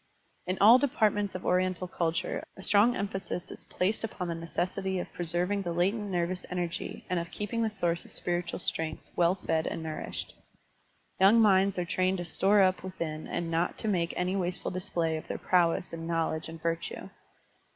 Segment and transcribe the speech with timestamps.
[0.47, 4.97] In all depart ments of Oriental culture a strong emphasis is placed upon the necessity
[4.97, 9.35] of preserving the latent nervous enei^ and of keeping the source of spiritual strength well
[9.35, 10.33] fed and nourished;
[11.21, 15.17] Yotmg minds are trained to store up within and not to make any wasteful display
[15.17, 17.11] of their prowess and knowledge and virtue.